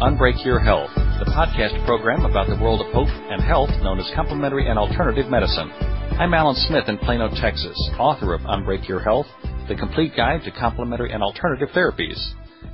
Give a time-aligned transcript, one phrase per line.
[0.00, 4.10] Unbreak Your Health, the podcast program about the world of hope and health known as
[4.16, 5.68] complementary and alternative medicine.
[6.16, 9.26] I'm Alan Smith in Plano, Texas, author of Unbreak Your Health,
[9.68, 12.16] the complete guide to complementary and alternative therapies.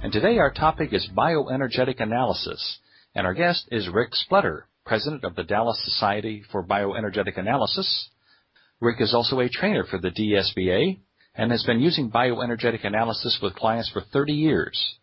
[0.04, 2.78] And today our topic is bioenergetic analysis,
[3.16, 8.08] and our guest is Rick Spletter, president of the Dallas Society for Bioenergetic Analysis.
[8.80, 11.00] Rick is also a trainer for the DSBA
[11.34, 14.94] and has been using bioenergetic analysis with clients for 30 years.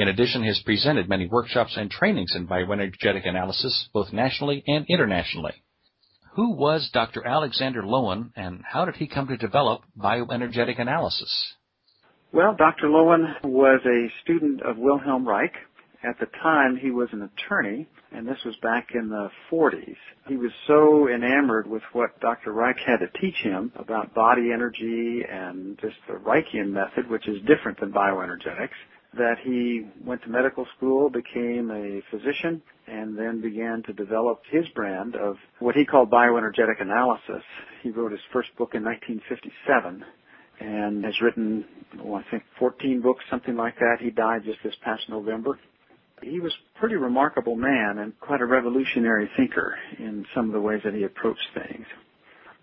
[0.00, 4.86] In addition, he has presented many workshops and trainings in bioenergetic analysis, both nationally and
[4.88, 5.52] internationally.
[6.36, 7.26] Who was Dr.
[7.26, 11.52] Alexander Lowen, and how did he come to develop bioenergetic analysis?
[12.32, 12.86] Well, Dr.
[12.86, 15.52] Lowen was a student of Wilhelm Reich.
[16.02, 19.98] At the time, he was an attorney, and this was back in the 40s.
[20.28, 22.52] He was so enamored with what Dr.
[22.52, 27.36] Reich had to teach him about body energy and just the Reichian method, which is
[27.42, 28.78] different than bioenergetics,
[29.14, 34.64] that he went to medical school, became a physician, and then began to develop his
[34.74, 37.42] brand of what he called bioenergetic analysis.
[37.82, 40.04] He wrote his first book in 1957
[40.60, 41.64] and has written,
[42.04, 43.96] oh, I think, 14 books, something like that.
[44.00, 45.58] He died just this past November.
[46.22, 50.60] He was a pretty remarkable man and quite a revolutionary thinker in some of the
[50.60, 51.86] ways that he approached things.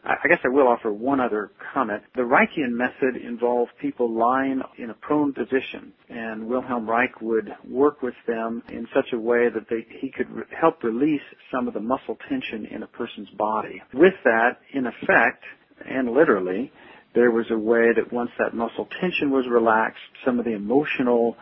[0.09, 2.01] I guess I will offer one other comment.
[2.15, 8.01] The Reichian method involved people lying in a prone position, and Wilhelm Reich would work
[8.01, 11.73] with them in such a way that they, he could re- help release some of
[11.73, 13.81] the muscle tension in a person's body.
[13.93, 15.43] With that, in effect,
[15.85, 16.71] and literally,
[17.13, 21.35] there was a way that once that muscle tension was relaxed, some of the emotional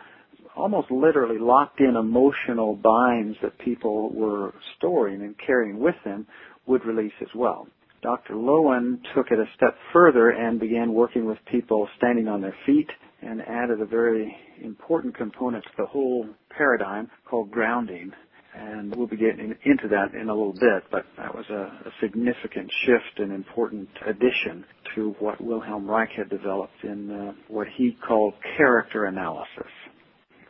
[0.56, 6.26] almost literally locked in emotional binds that people were storing and carrying with them
[6.66, 7.68] would release as well.
[8.02, 8.34] Dr.
[8.34, 12.90] Lowen took it a step further and began working with people standing on their feet
[13.22, 18.12] and added a very important component to the whole paradigm called grounding.
[18.54, 21.92] And we'll be getting into that in a little bit, but that was a, a
[22.00, 24.64] significant shift and important addition
[24.94, 29.70] to what Wilhelm Reich had developed in uh, what he called character analysis.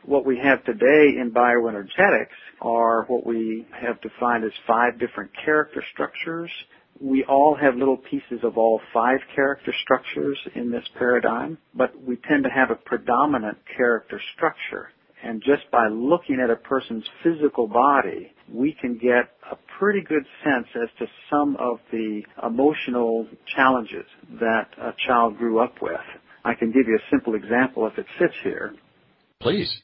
[0.05, 2.29] What we have today in bioenergetics
[2.61, 6.51] are what we have defined as five different character structures
[7.01, 12.17] we all have little pieces of all five character structures in this paradigm, but we
[12.29, 14.91] tend to have a predominant character structure.
[15.23, 20.25] And just by looking at a person's physical body, we can get a pretty good
[20.45, 24.05] sense as to some of the emotional challenges
[24.41, 26.01] that a child grew up with.
[26.45, 28.75] I can give you a simple example if it fits here.
[29.41, 29.83] Please.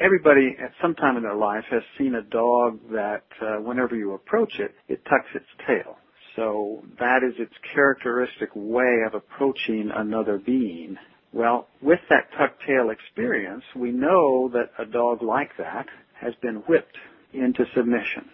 [0.00, 4.14] Everybody at some time in their life has seen a dog that uh, whenever you
[4.14, 5.96] approach it, it tucks its tail.
[6.38, 10.96] So that is its characteristic way of approaching another being.
[11.32, 16.56] Well, with that tuck tail experience, we know that a dog like that has been
[16.68, 16.96] whipped
[17.32, 18.30] into submission.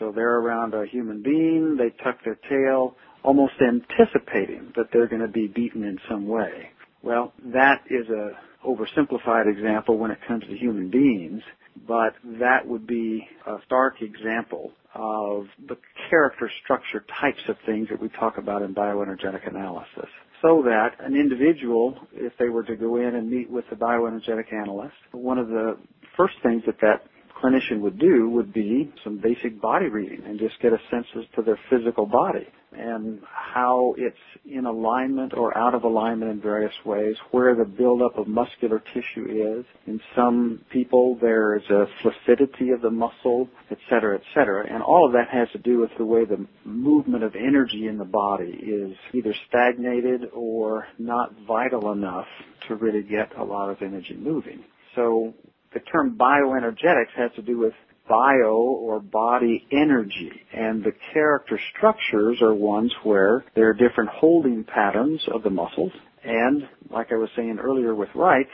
[0.00, 5.22] So they're around a human being, they tuck their tail, almost anticipating that they're going
[5.22, 6.70] to be beaten in some way.
[7.02, 8.32] Well, that is a
[8.66, 11.42] oversimplified example when it comes to human beings,
[11.86, 15.76] but that would be a stark example of the
[16.08, 20.08] character structure types of things that we talk about in bioenergetic analysis.
[20.42, 24.52] So that an individual, if they were to go in and meet with a bioenergetic
[24.52, 25.76] analyst, one of the
[26.16, 27.04] first things that that
[27.42, 31.24] clinician would do would be some basic body reading and just get a sense as
[31.34, 36.74] to their physical body and how it's in alignment or out of alignment in various
[36.84, 39.64] ways, where the buildup of muscular tissue is.
[39.86, 44.66] In some people, there is a flaccidity of the muscle, et cetera, et cetera.
[44.70, 47.96] And all of that has to do with the way the movement of energy in
[47.96, 52.26] the body is either stagnated or not vital enough
[52.68, 54.64] to really get a lot of energy moving.
[54.94, 55.34] So
[55.76, 57.74] the term bioenergetics has to do with
[58.08, 64.64] bio or body energy and the character structures are ones where there are different holding
[64.64, 65.92] patterns of the muscles
[66.24, 68.48] and like I was saying earlier with Reich,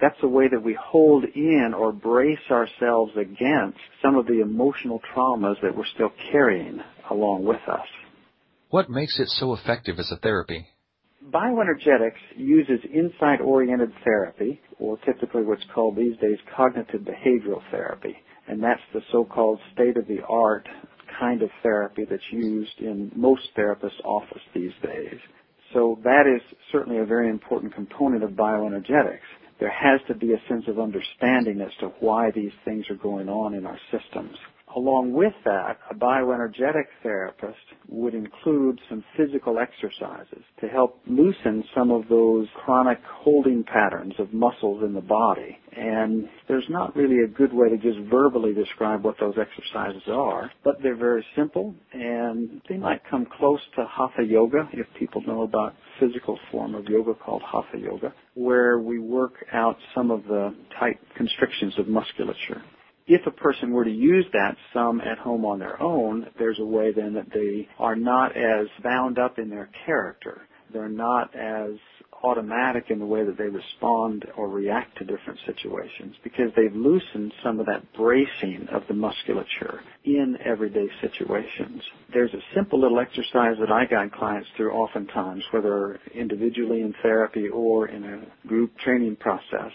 [0.00, 5.00] that's a way that we hold in or brace ourselves against some of the emotional
[5.12, 6.80] traumas that we're still carrying
[7.10, 7.86] along with us.
[8.70, 10.68] What makes it so effective as a therapy?
[11.30, 18.16] Bioenergetics uses insight-oriented therapy, or typically what's called these days cognitive behavioral therapy
[18.48, 20.68] and that's the so-called state-of-the-art
[21.18, 25.18] kind of therapy that's used in most therapists' office these days.
[25.72, 29.20] So that is certainly a very important component of bioenergetics.
[29.60, 33.28] There has to be a sense of understanding as to why these things are going
[33.28, 34.36] on in our systems.
[34.74, 37.58] Along with that, a bioenergetic therapist
[37.88, 44.32] would include some physical exercises to help loosen some of those chronic holding patterns of
[44.32, 45.58] muscles in the body.
[45.76, 50.50] And there's not really a good way to just verbally describe what those exercises are,
[50.64, 55.42] but they're very simple and they might come close to hatha yoga if people know
[55.42, 60.54] about physical form of yoga called hatha yoga, where we work out some of the
[60.78, 62.62] tight constrictions of musculature
[63.06, 66.64] if a person were to use that some at home on their own, there's a
[66.64, 70.42] way then that they are not as bound up in their character.
[70.72, 71.72] They're not as
[72.22, 77.32] automatic in the way that they respond or react to different situations because they've loosened
[77.42, 81.82] some of that bracing of the musculature in everyday situations.
[82.12, 87.48] There's a simple little exercise that I guide clients through oftentimes, whether individually in therapy
[87.48, 89.72] or in a group training process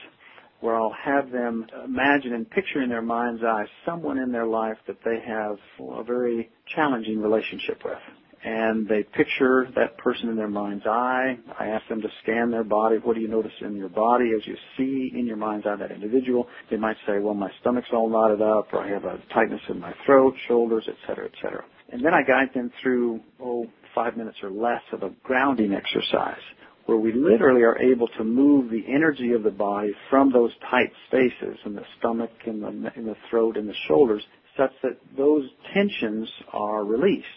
[0.59, 4.77] where I'll have them imagine and picture in their mind's eye someone in their life
[4.87, 7.99] that they have a very challenging relationship with.
[8.43, 11.37] And they picture that person in their mind's eye.
[11.59, 12.97] I ask them to scan their body.
[12.97, 15.91] What do you notice in your body as you see in your mind's eye that
[15.91, 16.47] individual?
[16.69, 19.79] They might say, well, my stomach's all knotted up, or I have a tightness in
[19.79, 21.65] my throat, shoulders, etc., etc.
[21.91, 23.65] And then I guide them through, oh,
[23.95, 26.41] five minutes or less of a grounding exercise
[26.87, 30.91] where we literally are able to move the energy of the body from those tight
[31.07, 34.23] spaces in the stomach and the, in the throat and the shoulders
[34.57, 35.43] such that those
[35.73, 37.27] tensions are released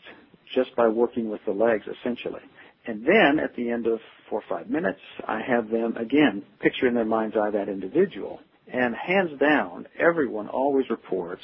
[0.54, 2.40] just by working with the legs essentially.
[2.86, 3.98] And then at the end of
[4.28, 8.40] four or five minutes, I have them again picture in their mind's eye that individual.
[8.72, 11.42] And hands down, everyone always reports,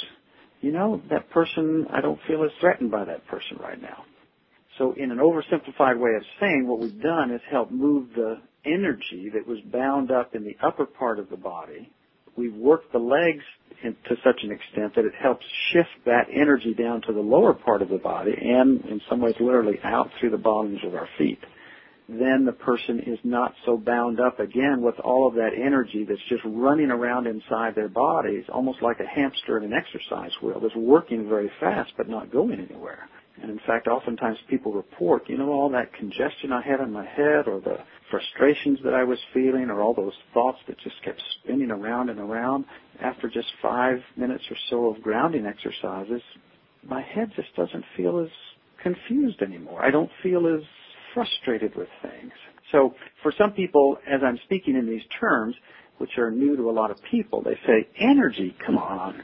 [0.60, 4.04] you know, that person, I don't feel as threatened by that person right now.
[4.78, 9.30] So in an oversimplified way of saying, what we've done is help move the energy
[9.32, 11.90] that was bound up in the upper part of the body.
[12.36, 13.44] We've worked the legs
[13.82, 17.54] in, to such an extent that it helps shift that energy down to the lower
[17.54, 21.08] part of the body and in some ways literally out through the bottoms of our
[21.16, 21.38] feet.
[22.08, 26.20] Then the person is not so bound up again with all of that energy that's
[26.28, 30.76] just running around inside their bodies, almost like a hamster in an exercise wheel that's
[30.76, 33.08] working very fast but not going anywhere.
[33.42, 37.04] And in fact, oftentimes people report, you know, all that congestion I had in my
[37.04, 37.78] head or the
[38.10, 42.18] frustrations that I was feeling or all those thoughts that just kept spinning around and
[42.18, 42.64] around.
[43.02, 46.22] After just five minutes or so of grounding exercises,
[46.88, 48.30] my head just doesn't feel as
[48.82, 49.84] confused anymore.
[49.84, 50.62] I don't feel as
[51.12, 52.32] frustrated with things.
[52.72, 55.54] So for some people, as I'm speaking in these terms,
[55.98, 59.22] which are new to a lot of people, they say, energy, come on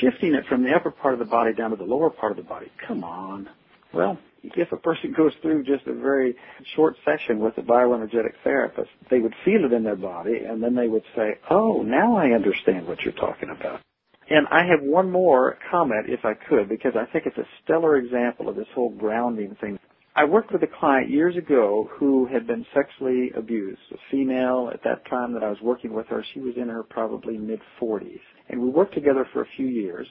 [0.00, 2.36] shifting it from the upper part of the body down to the lower part of
[2.36, 2.70] the body.
[2.86, 3.48] Come on.
[3.92, 6.36] Well, if a person goes through just a very
[6.74, 10.74] short session with a bioenergetic therapist, they would feel it in their body and then
[10.74, 13.80] they would say, oh, now I understand what you're talking about.
[14.28, 17.96] And I have one more comment, if I could, because I think it's a stellar
[17.96, 19.78] example of this whole grounding thing.
[20.16, 23.80] I worked with a client years ago who had been sexually abused.
[23.92, 26.82] A female at that time that I was working with her, she was in her
[26.84, 30.08] probably mid 40s and we worked together for a few years.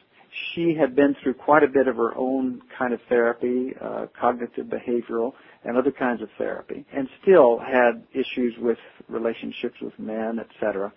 [0.54, 4.68] She had been through quite a bit of her own kind of therapy, uh, cognitive
[4.68, 5.34] behavioral,
[5.66, 8.78] and other kinds of therapy, and still had issues with
[9.10, 10.94] relationships with men, etc.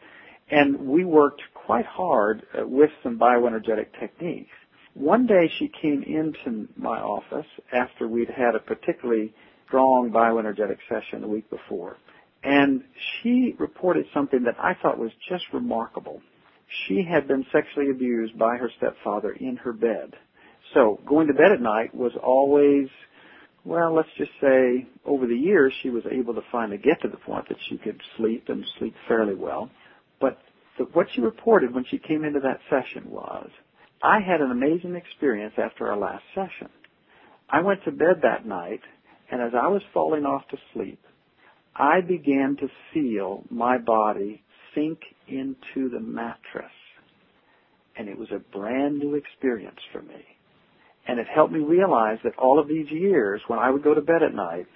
[0.50, 4.50] And we worked quite hard uh, with some bioenergetic techniques.
[4.98, 9.32] One day she came into my office after we'd had a particularly
[9.66, 11.96] strong bioenergetic session the week before.
[12.42, 12.82] And
[13.22, 16.20] she reported something that I thought was just remarkable
[16.86, 20.14] she had been sexually abused by her stepfather in her bed.
[20.74, 22.88] So going to bed at night was always,
[23.64, 27.16] well, let's just say over the years she was able to finally get to the
[27.16, 29.70] point that she could sleep and sleep fairly well.
[30.20, 30.38] But
[30.76, 33.48] the, what she reported when she came into that session was,
[34.02, 36.68] I had an amazing experience after our last session.
[37.50, 38.80] I went to bed that night
[39.30, 41.00] and as I was falling off to sleep,
[41.74, 44.42] I began to feel my body
[44.74, 46.72] sink into the mattress.
[47.96, 50.24] And it was a brand new experience for me.
[51.06, 54.00] And it helped me realize that all of these years, when I would go to
[54.00, 54.66] bed at night,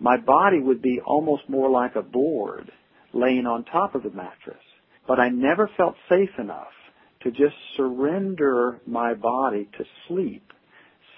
[0.00, 2.70] my body would be almost more like a board
[3.12, 4.62] laying on top of the mattress.
[5.06, 6.72] But I never felt safe enough
[7.22, 10.52] to just surrender my body to sleep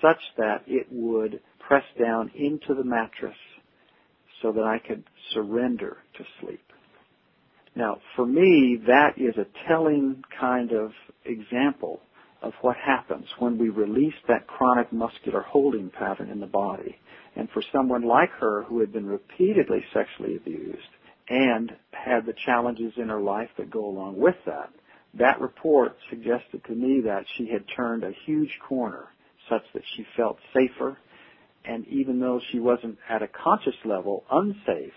[0.02, 3.36] such that it would press down into the mattress
[4.42, 6.60] so that I could surrender to sleep.
[7.74, 10.92] Now, for me, that is a telling kind of
[11.24, 12.00] example
[12.42, 16.96] of what happens when we release that chronic muscular holding pattern in the body.
[17.36, 20.78] And for someone like her who had been repeatedly sexually abused
[21.28, 24.70] and had the challenges in her life that go along with that,
[25.18, 29.08] That report suggested to me that she had turned a huge corner
[29.48, 30.98] such that she felt safer
[31.64, 34.92] and even though she wasn't at a conscious level unsafe,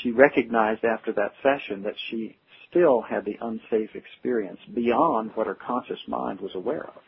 [0.00, 2.36] she recognized after that session that she
[2.68, 7.02] still had the unsafe experience beyond what her conscious mind was aware of.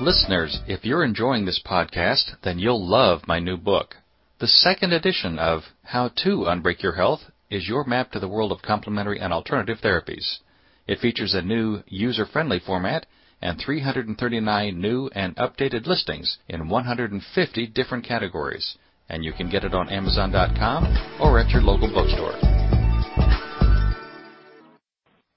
[0.00, 3.96] Listeners, if you're enjoying this podcast, then you'll love my new book.
[4.40, 8.52] The second edition of How to Unbreak Your Health is your map to the world
[8.52, 10.38] of complementary and alternative therapies.
[10.86, 13.06] It features a new user-friendly format
[13.42, 18.76] and 339 new and updated listings in 150 different categories.
[19.08, 22.34] And you can get it on Amazon.com or at your local bookstore.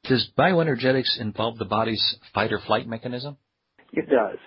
[0.05, 3.37] Does bioenergetics involve the body's fight or flight mechanism?
[3.93, 4.37] It does.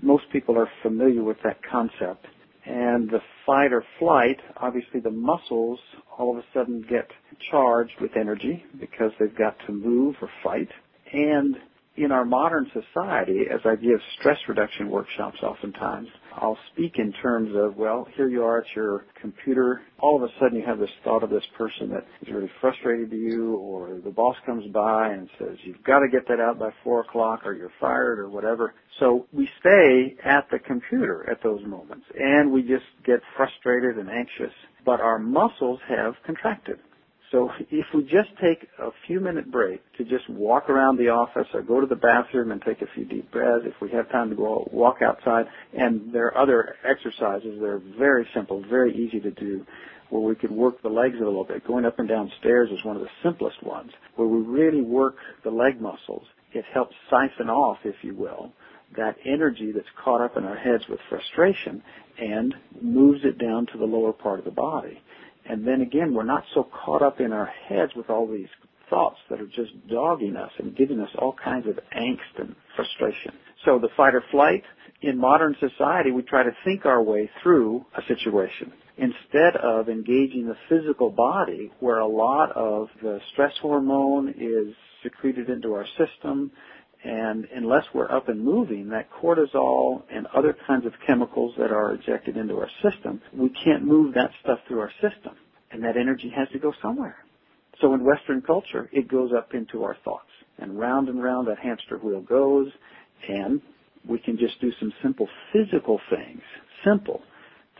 [0.00, 2.26] Most people are familiar with that concept.
[2.68, 5.78] And the fight or flight, obviously the muscles
[6.18, 7.08] all of a sudden get
[7.50, 10.68] charged with energy because they've got to move or fight.
[11.12, 11.56] And
[11.96, 17.50] in our modern society, as I give stress reduction workshops oftentimes, I'll speak in terms
[17.56, 19.82] of, well, here you are at your computer.
[20.00, 23.10] All of a sudden you have this thought of this person that is really frustrated
[23.10, 26.58] to you or the boss comes by and says, you've got to get that out
[26.58, 28.74] by four o'clock or you're fired or whatever.
[29.00, 34.10] So we stay at the computer at those moments and we just get frustrated and
[34.10, 36.78] anxious, but our muscles have contracted.
[37.32, 41.48] So if we just take a few minute break to just walk around the office
[41.54, 44.30] or go to the bathroom and take a few deep breaths, if we have time
[44.30, 49.18] to go walk outside, and there are other exercises that are very simple, very easy
[49.20, 49.66] to do,
[50.10, 51.66] where we could work the legs a little bit.
[51.66, 55.16] Going up and down stairs is one of the simplest ones, where we really work
[55.42, 56.24] the leg muscles.
[56.52, 58.52] It helps siphon off, if you will,
[58.96, 61.82] that energy that's caught up in our heads with frustration
[62.18, 65.00] and moves it down to the lower part of the body.
[65.48, 68.48] And then again, we're not so caught up in our heads with all these
[68.90, 73.32] thoughts that are just dogging us and giving us all kinds of angst and frustration.
[73.64, 74.62] So the fight or flight,
[75.02, 80.46] in modern society, we try to think our way through a situation instead of engaging
[80.46, 86.50] the physical body where a lot of the stress hormone is secreted into our system
[87.06, 91.94] and unless we're up and moving, that cortisol and other kinds of chemicals that are
[91.94, 95.36] ejected into our system, we can't move that stuff through our system.
[95.70, 97.16] And that energy has to go somewhere.
[97.80, 100.30] So in Western culture, it goes up into our thoughts.
[100.58, 102.68] And round and round that hamster wheel goes,
[103.28, 103.60] and
[104.08, 106.42] we can just do some simple physical things,
[106.84, 107.22] simple,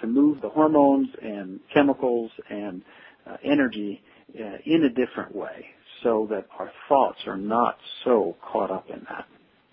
[0.02, 2.82] to move the hormones and chemicals and
[3.26, 4.02] uh, energy
[4.38, 5.66] uh, in a different way
[6.02, 9.26] so that our thoughts are not so caught up in that.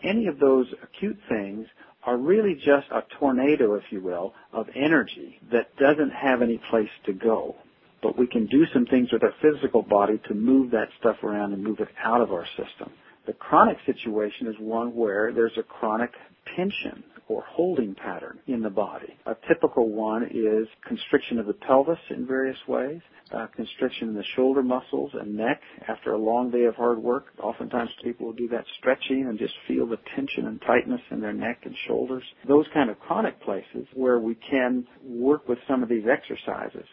[0.04, 1.68] Any of those acute things
[2.06, 6.90] are really just a tornado, if you will, of energy that doesn't have any place
[7.06, 7.56] to go.
[8.02, 11.54] But we can do some things with our physical body to move that stuff around
[11.54, 12.92] and move it out of our system.
[13.26, 16.12] The chronic situation is one where there's a chronic
[16.58, 19.18] tension or holding pattern in the body.
[19.26, 23.02] A typical one is constriction of the pelvis in various ways,
[23.34, 27.28] uh, constriction in the shoulder muscles and neck after a long day of hard work.
[27.42, 31.34] Oftentimes people will do that stretching and just feel the tension and tightness in their
[31.34, 32.24] neck and shoulders.
[32.48, 36.88] Those kind of chronic places where we can work with some of these exercises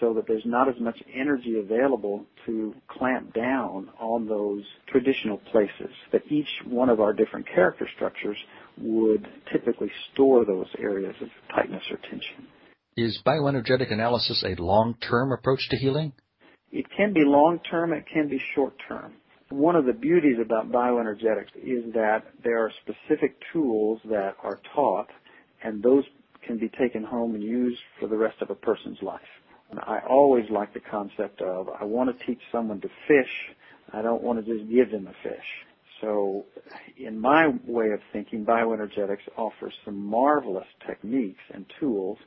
[0.00, 5.90] so that there's not as much energy available to clamp down on those traditional places
[6.12, 8.36] that each one of our different character structures
[8.78, 12.46] would typically store those areas of tightness or tension.
[12.96, 16.12] Is bioenergetic analysis a long-term approach to healing?
[16.70, 19.14] It can be long-term, it can be short-term.
[19.50, 25.08] One of the beauties about bioenergetics is that there are specific tools that are taught
[25.62, 26.04] and those
[26.46, 29.20] can be taken home and used for the rest of a person's life.
[29.80, 33.30] I always like the concept of I want to teach someone to fish.
[33.92, 35.44] I don't want to just give them a fish.
[36.00, 36.44] So
[36.98, 42.18] in my way of thinking, bioenergetics offers some marvelous techniques and tools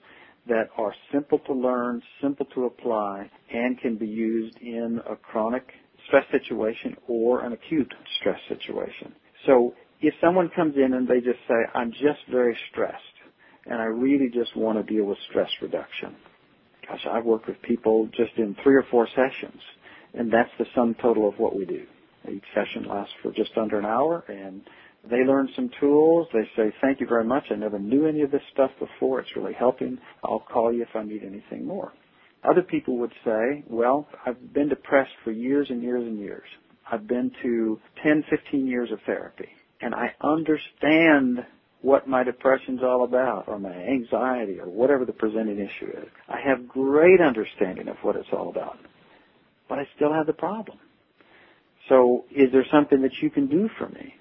[0.47, 5.67] that are simple to learn, simple to apply, and can be used in a chronic
[6.07, 9.13] stress situation or an acute stress situation.
[9.45, 13.03] So if someone comes in and they just say, I'm just very stressed
[13.65, 16.15] and I really just want to deal with stress reduction.
[16.89, 19.61] Gosh, I've worked with people just in three or four sessions
[20.13, 21.85] and that's the sum total of what we do.
[22.31, 24.61] Each session lasts for just under an hour and
[25.09, 26.27] they learn some tools.
[26.33, 27.45] They say, thank you very much.
[27.51, 29.21] I never knew any of this stuff before.
[29.21, 29.97] It's really helping.
[30.23, 31.93] I'll call you if I need anything more.
[32.43, 36.47] Other people would say, well, I've been depressed for years and years and years.
[36.91, 39.49] I've been to 10, 15 years of therapy
[39.81, 41.45] and I understand
[41.81, 46.07] what my depression's all about or my anxiety or whatever the presenting issue is.
[46.29, 48.77] I have great understanding of what it's all about.
[49.69, 50.79] but I still have the problem.
[51.89, 54.15] So is there something that you can do for me?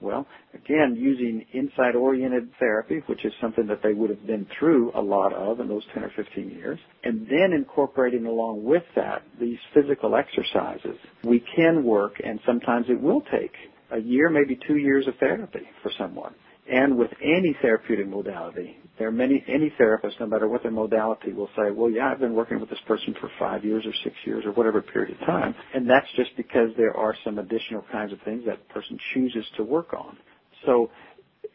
[0.00, 5.00] Well, again, using insight-oriented therapy, which is something that they would have been through a
[5.02, 9.58] lot of in those 10 or 15 years, and then incorporating along with that these
[9.74, 13.52] physical exercises, we can work, and sometimes it will take
[13.92, 16.34] a year, maybe two years of therapy for someone.
[16.70, 21.32] And with any therapeutic modality, there are many, any therapist, no matter what their modality,
[21.32, 24.14] will say, well, yeah, I've been working with this person for five years or six
[24.26, 25.54] years or whatever period of time.
[25.74, 29.64] And that's just because there are some additional kinds of things that person chooses to
[29.64, 30.18] work on.
[30.66, 30.90] So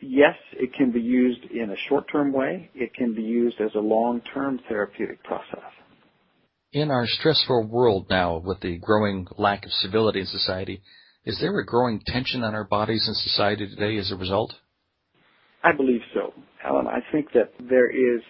[0.01, 2.71] yes, it can be used in a short-term way.
[2.73, 5.59] It can be used as a long-term therapeutic process.
[6.71, 10.81] In our stressful world now, with the growing lack of civility in society,
[11.23, 14.53] is there a growing tension on our bodies and society today as a result?
[15.63, 16.87] I believe so, Alan.
[16.87, 18.21] I think that there is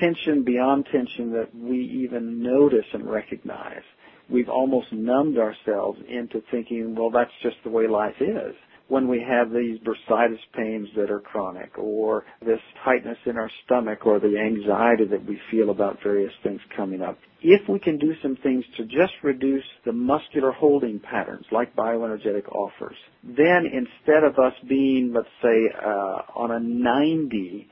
[0.00, 3.82] tension beyond tension that we even notice and recognize.
[4.30, 8.54] We've almost numbed ourselves into thinking, well, that's just the way life is
[8.88, 14.06] when we have these bursitis pains that are chronic or this tightness in our stomach
[14.06, 17.18] or the anxiety that we feel about various things coming up.
[17.42, 22.48] If we can do some things to just reduce the muscular holding patterns like bioenergetic
[22.50, 27.68] offers, then instead of us being, let's say, uh, on a 90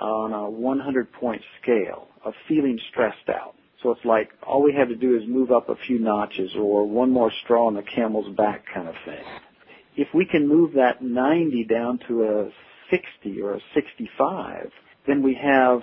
[0.00, 4.88] on a 100 point scale of feeling stressed out, so it's like all we have
[4.88, 8.34] to do is move up a few notches or one more straw in the camel's
[8.36, 9.24] back kind of thing
[9.96, 12.50] if we can move that 90 down to a
[12.90, 14.70] 60 or a 65,
[15.06, 15.80] then we have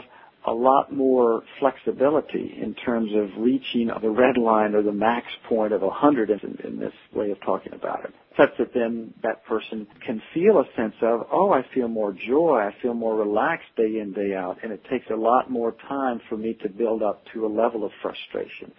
[0.48, 5.74] a lot more flexibility in terms of reaching the red line or the max point
[5.74, 8.14] of 100 in, in this way of talking about it.
[8.38, 12.60] Such that then that person can feel a sense of, oh, I feel more joy,
[12.60, 16.22] I feel more relaxed day in, day out, and it takes a lot more time
[16.30, 18.72] for me to build up to a level of frustration.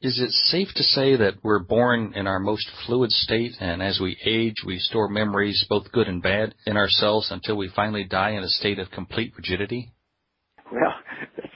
[0.00, 3.98] Is it safe to say that we're born in our most fluid state, and as
[4.00, 8.30] we age, we store memories, both good and bad, in ourselves until we finally die
[8.30, 9.90] in a state of complete rigidity?
[10.70, 10.94] Well,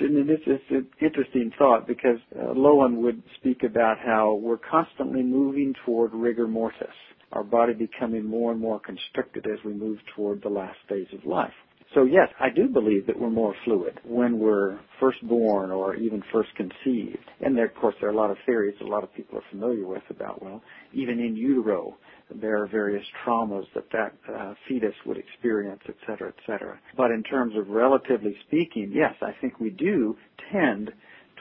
[0.01, 5.73] an, it's an interesting thought because uh, Lowen would speak about how we're constantly moving
[5.87, 6.89] toward rigor mortis,
[7.31, 11.25] our body becoming more and more constricted as we move toward the last stage of
[11.25, 11.55] life.
[11.95, 16.23] So yes, I do believe that we're more fluid when we're first born or even
[16.33, 17.19] first conceived.
[17.41, 19.45] And there, of course, there are a lot of theories a lot of people are
[19.51, 20.63] familiar with about, well,
[20.95, 21.97] even in utero,
[22.35, 26.79] there are various traumas that that uh, fetus would experience, et cetera, et cetera.
[26.97, 30.17] But in terms of relatively speaking, yes, I think we do
[30.51, 30.93] tend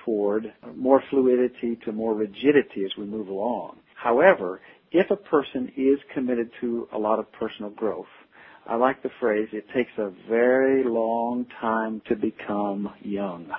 [0.04, 3.78] toward more fluidity to more rigidity as we move along.
[3.96, 4.60] However,
[4.92, 8.08] if a person is committed to a lot of personal growth,
[8.68, 13.52] I like the phrase, it takes a very long time to become young.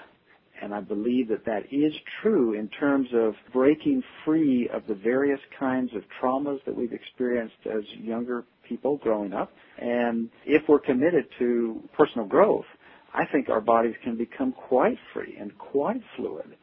[0.63, 5.41] And I believe that that is true in terms of breaking free of the various
[5.59, 9.51] kinds of traumas that we've experienced as younger people growing up.
[9.79, 12.65] And if we're committed to personal growth,
[13.13, 16.57] I think our bodies can become quite free and quite fluid.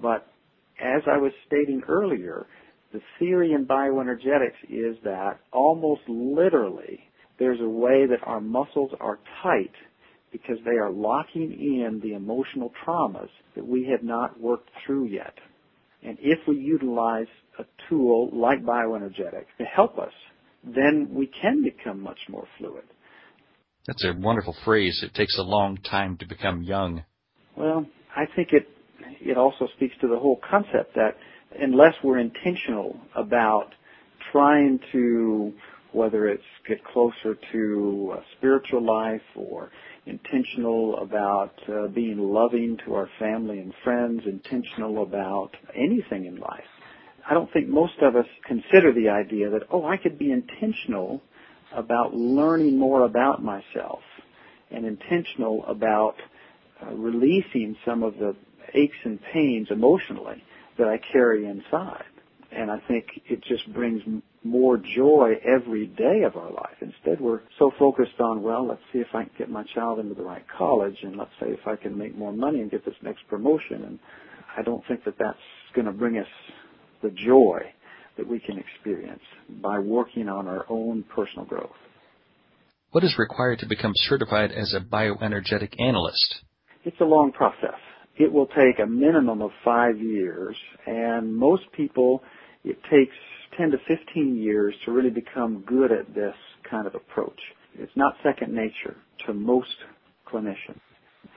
[0.00, 0.26] But
[0.80, 2.46] as I was stating earlier,
[2.94, 7.00] the theory in bioenergetics is that almost literally
[7.38, 9.72] there's a way that our muscles are tight
[10.32, 15.34] because they are locking in the emotional traumas that we have not worked through yet.
[16.02, 20.12] And if we utilize a tool like bioenergetics to help us,
[20.64, 22.84] then we can become much more fluid.
[23.86, 25.02] That's a wonderful phrase.
[25.02, 27.04] It takes a long time to become young.
[27.56, 28.68] Well, I think it
[29.20, 31.16] it also speaks to the whole concept that
[31.58, 33.74] unless we're intentional about
[34.32, 35.52] trying to
[35.94, 39.70] whether it's get closer to a spiritual life or
[40.06, 46.64] intentional about uh, being loving to our family and friends, intentional about anything in life.
[47.28, 51.22] I don't think most of us consider the idea that, oh, I could be intentional
[51.72, 54.00] about learning more about myself
[54.70, 56.16] and intentional about
[56.82, 58.36] uh, releasing some of the
[58.74, 60.42] aches and pains emotionally
[60.76, 62.04] that I carry inside.
[62.56, 64.02] And I think it just brings
[64.42, 66.76] more joy every day of our life.
[66.80, 70.14] Instead, we're so focused on, well, let's see if I can get my child into
[70.14, 72.94] the right college, and let's say if I can make more money and get this
[73.02, 73.84] next promotion.
[73.84, 73.98] And
[74.56, 75.38] I don't think that that's
[75.74, 76.26] going to bring us
[77.02, 77.60] the joy
[78.16, 79.22] that we can experience
[79.60, 81.70] by working on our own personal growth.
[82.92, 86.36] What is required to become certified as a bioenergetic analyst?
[86.84, 87.74] It's a long process.
[88.16, 92.22] It will take a minimum of five years, and most people,
[92.64, 93.14] it takes
[93.56, 96.34] 10 to 15 years to really become good at this
[96.68, 97.40] kind of approach.
[97.74, 98.96] It's not second nature
[99.26, 99.74] to most
[100.26, 100.80] clinicians.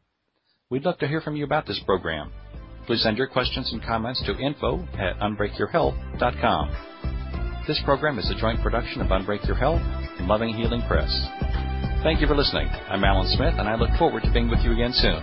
[0.71, 2.33] We'd love to hear from you about this program.
[2.87, 6.77] Please send your questions and comments to info at unbreakyourhealth.com.
[7.69, 9.83] This program is a joint production of Unbreak Your Health
[10.19, 11.72] and Loving Healing Press.
[12.03, 12.67] Thank you for listening.
[12.89, 15.23] I'm Alan Smith, and I look forward to being with you again soon.